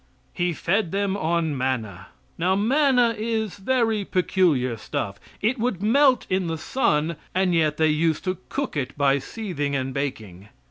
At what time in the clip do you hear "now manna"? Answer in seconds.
2.35-3.13